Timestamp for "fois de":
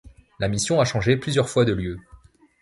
1.47-1.73